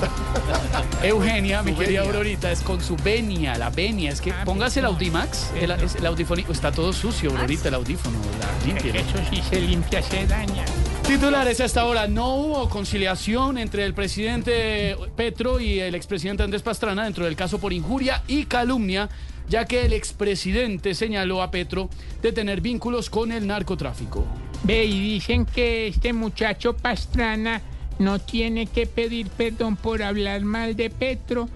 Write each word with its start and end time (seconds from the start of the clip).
Eugenia, 1.02 1.62
mi 1.62 1.72
querida 1.74 2.02
Aurorita, 2.02 2.50
es 2.52 2.60
con 2.60 2.80
su 2.80 2.96
venia, 2.96 3.56
la 3.56 3.70
venia. 3.70 4.10
Es 4.10 4.20
que 4.20 4.32
póngase 4.44 4.80
el 4.80 4.86
Audimax, 4.86 5.52
el, 5.60 5.70
es- 5.72 5.94
el 5.96 6.06
audífono, 6.06 6.42
está 6.50 6.72
todo 6.72 6.92
sucio, 6.92 7.30
Aurorita, 7.30 7.68
el 7.68 7.74
audífono. 7.74 8.18
La, 8.40 8.66
límpielo. 8.66 8.98
Eso 9.00 9.18
sí 9.30 9.42
se 9.48 9.60
limpia, 9.60 10.02
se 10.02 10.26
daña. 10.26 10.64
Titulares 11.06 11.60
a 11.60 11.64
esta 11.64 11.84
hora. 11.86 12.06
No 12.06 12.34
hubo 12.36 12.68
conciliación 12.68 13.58
entre 13.58 13.84
el 13.84 13.94
presidente 13.94 14.96
Petro 15.16 15.58
y 15.60 15.80
el 15.80 15.94
expresidente 15.94 16.42
Andrés 16.42 16.62
Pastrana 16.62 17.04
dentro 17.04 17.24
del 17.24 17.36
caso 17.36 17.58
por 17.58 17.72
injuria 17.72 18.22
y 18.28 18.44
calumnia, 18.44 19.08
ya 19.48 19.64
que 19.64 19.84
el 19.86 19.92
expresidente 19.92 20.94
señaló 20.94 21.42
a 21.42 21.50
Petro 21.50 21.88
de 22.22 22.32
tener 22.32 22.60
vínculos 22.60 23.10
con 23.10 23.32
el 23.32 23.46
narcotráfico. 23.46 24.24
Ve, 24.62 24.84
y 24.84 25.00
dicen 25.14 25.46
que 25.46 25.88
este 25.88 26.12
muchacho 26.12 26.76
Pastrana 26.76 27.62
no 28.00 28.18
tiene 28.18 28.66
que 28.66 28.86
pedir 28.86 29.28
perdón 29.28 29.76
por 29.76 30.02
hablar 30.02 30.40
mal 30.40 30.74
de 30.74 30.88
Petro, 30.88 31.50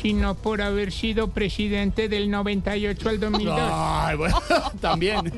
sino 0.00 0.34
por 0.34 0.62
haber 0.62 0.92
sido 0.92 1.28
presidente 1.28 2.08
del 2.08 2.30
98 2.30 3.08
al 3.08 3.20
2002. 3.20 3.60
Ay, 3.70 4.16
bueno, 4.16 4.40
también. 4.80 5.30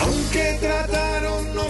Aunque 0.00 0.56
trataron, 0.60 1.54
no 1.54 1.64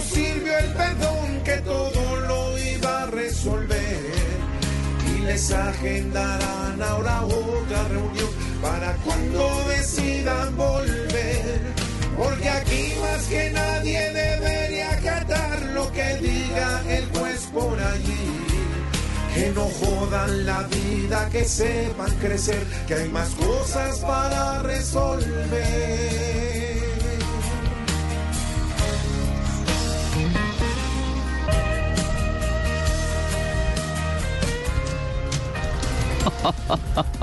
les 5.29 5.51
agendarán 5.51 6.81
ahora 6.81 7.21
otra 7.21 7.83
reunión 7.89 8.31
para 8.63 8.95
cuando 9.05 9.43
decidan 9.69 10.57
volver. 10.57 11.61
Porque 12.17 12.49
aquí 12.49 12.93
más 12.99 13.21
que 13.27 13.51
nadie 13.51 14.01
debería 14.11 14.89
acatar 14.91 15.61
lo 15.77 15.91
que 15.91 16.15
diga 16.15 16.81
el 16.89 17.05
juez 17.13 17.41
por 17.53 17.79
allí. 17.79 18.25
Que 19.35 19.51
no 19.51 19.65
jodan 19.79 20.45
la 20.47 20.63
vida, 20.63 21.29
que 21.31 21.45
sepan 21.45 22.11
crecer, 22.23 22.63
que 22.87 22.95
hay 22.95 23.09
más 23.09 23.29
cosas 23.35 23.99
para 23.99 24.63
resolver. 24.63 24.98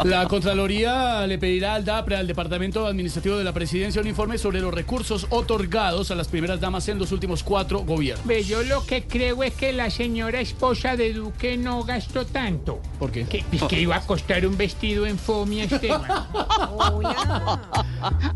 La 0.05 0.27
Contraloría 0.27 1.27
le 1.27 1.39
pedirá 1.39 1.75
al 1.75 1.85
DAPRE, 1.85 2.17
al 2.17 2.27
Departamento 2.27 2.87
Administrativo 2.87 3.37
de 3.37 3.45
la 3.45 3.53
Presidencia, 3.53 4.01
un 4.01 4.09
informe 4.09 4.39
sobre 4.39 4.61
los 4.61 4.73
recursos 4.73 5.27
otorgados 5.31 6.11
a 6.11 6.15
las 6.15 6.29
primeras 6.29 6.61
damas 6.61 6.89
en 6.89 6.99
los 6.99 7.13
últimos 7.13 7.43
cuatro 7.43 7.81
gobiernos. 7.81 8.27
Ve, 8.27 8.45
yo 8.45 8.63
lo 8.63 8.85
que 8.85 9.05
creo 9.05 9.43
es 9.43 9.55
que 9.55 9.73
la 9.73 9.91
señora 9.91 10.41
esposa 10.41 10.97
de 10.97 11.13
Duque 11.13 11.57
no 11.57 11.85
gastó 11.85 12.27
tanto. 12.27 12.81
¿Por 12.99 13.11
qué? 13.11 13.25
Que, 13.25 13.45
pues, 13.51 13.63
que 13.65 13.81
iba 13.81 13.97
a 13.97 14.01
costar 14.01 14.47
un 14.47 14.57
vestido 14.57 15.07
en 15.07 15.19
fomia, 15.19 15.65
Esteban. 15.65 16.03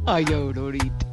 Ay, 0.06 0.25
Aurorita. 0.33 1.06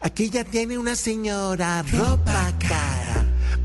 Aquí 0.00 0.30
ya 0.30 0.44
tiene 0.44 0.78
una 0.78 0.96
señora 0.96 1.82
ropa 1.82 2.52
cara. 2.58 2.91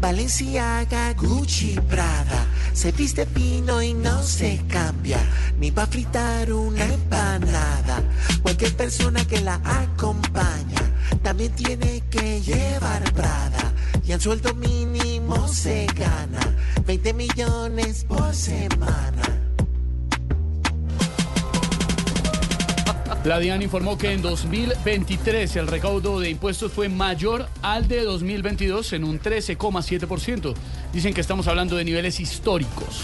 Valenciaga, 0.08 1.14
Gucci, 1.16 1.78
Prada. 1.82 2.48
Se 2.72 2.94
viste 2.94 3.26
pino 3.26 3.82
y 3.82 3.94
no 3.94 4.24
se 4.24 4.62
cambia. 4.70 5.20
Ni 5.60 5.70
va 5.70 5.84
a 5.84 5.88
fritar 5.88 6.54
una 6.54 6.86
empanada. 6.86 8.02
Cualquier 8.42 8.74
persona 8.78 9.28
que 9.28 9.42
la 9.42 9.56
acompaña 9.66 10.80
también 11.22 11.52
tiene 11.52 12.04
que 12.10 12.40
llevar 12.40 13.04
Prada. 13.16 13.74
Y 14.06 14.14
el 14.14 14.22
sueldo 14.22 14.54
mínimo 14.54 15.46
se 15.50 15.88
gana 15.88 16.56
20 16.86 17.14
millones 17.14 18.06
por 18.06 18.34
semana. 18.34 19.37
La 23.28 23.40
DIAN 23.40 23.62
informó 23.62 23.98
que 23.98 24.14
en 24.14 24.22
2023 24.22 25.58
el 25.58 25.68
recaudo 25.68 26.22
de 26.22 26.30
impuestos 26.30 26.72
fue 26.72 26.88
mayor 26.88 27.50
al 27.62 27.90
de 27.90 28.06
2022 28.06 28.94
en 28.94 29.04
un 29.04 29.20
13,7%. 29.20 30.54
Dicen 30.94 31.14
que 31.14 31.20
estamos 31.20 31.46
hablando 31.50 31.76
de 31.76 31.84
niveles 31.84 32.22
históricos. 32.22 33.02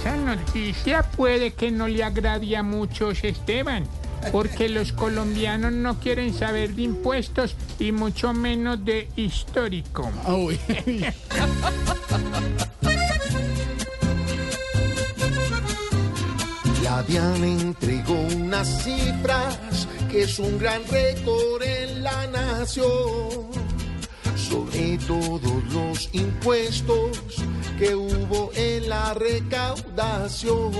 Esa 0.00 0.16
noticia 0.16 1.04
puede 1.04 1.52
que 1.52 1.70
no 1.70 1.86
le 1.86 2.02
agrade 2.02 2.56
a 2.56 2.64
muchos, 2.64 3.22
Esteban, 3.22 3.84
porque 4.32 4.68
los 4.68 4.92
colombianos 4.92 5.70
no 5.72 6.00
quieren 6.00 6.34
saber 6.34 6.74
de 6.74 6.82
impuestos 6.82 7.54
y 7.78 7.92
mucho 7.92 8.32
menos 8.32 8.84
de 8.84 9.10
histórico. 9.14 10.10
Ah, 10.26 10.38
DIAN 17.02 17.44
entregó 17.44 18.14
unas 18.36 18.82
cifras 18.84 19.88
que 20.10 20.22
es 20.22 20.38
un 20.38 20.58
gran 20.58 20.82
récord 20.88 21.62
en 21.62 22.02
la 22.02 22.26
nación 22.28 23.50
sobre 24.36 24.98
todos 25.06 25.64
los 25.72 26.08
impuestos 26.12 27.18
que 27.78 27.94
hubo 27.94 28.50
en 28.54 28.88
la 28.88 29.14
recaudación. 29.14 30.72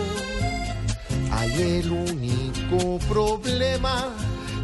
Hay 1.31 1.81
el 1.81 1.91
único 1.91 2.99
problema 3.09 4.11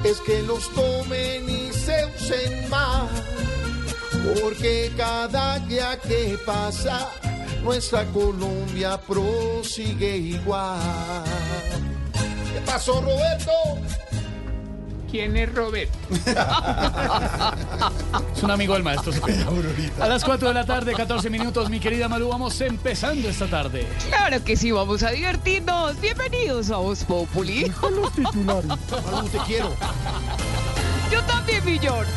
es 0.04 0.20
que 0.20 0.42
los 0.42 0.69
tomen 0.75 1.48
y 1.48 1.72
se 1.72 2.06
usen 2.16 2.69
más, 2.69 3.10
porque 4.40 4.92
cada 4.96 5.58
día 5.60 5.98
que 6.00 6.38
pasa 6.44 7.10
nuestra 7.62 8.04
Colombia 8.06 8.98
prosigue 8.98 10.16
igual. 10.16 10.78
¿Qué 12.52 12.60
pasó, 12.64 13.00
Roberto? 13.00 13.50
¿Quién 15.10 15.36
es 15.36 15.54
Roberto? 15.54 15.96
Es 18.34 18.42
un 18.44 18.50
amigo 18.52 18.74
del 18.74 18.84
maestro. 18.84 19.12
A 20.00 20.06
las 20.06 20.22
4 20.22 20.48
de 20.48 20.54
la 20.54 20.64
tarde, 20.64 20.92
14 20.92 21.28
minutos, 21.28 21.69
mi 21.70 21.80
querida 21.80 22.08
Malu, 22.08 22.28
vamos 22.28 22.60
empezando 22.60 23.28
esta 23.28 23.48
tarde. 23.48 23.84
Claro 24.08 24.44
que 24.44 24.56
sí, 24.56 24.70
vamos 24.70 25.02
a 25.02 25.10
divertirnos. 25.10 26.00
Bienvenidos 26.00 26.70
a 26.70 26.76
Voz 26.76 27.02
Populi. 27.02 27.72
Malu, 28.44 29.28
te 29.32 29.38
quiero. 29.46 29.75
Yo 31.10 31.20
también, 31.22 31.64
mi 31.64 31.78
George. 31.78 32.10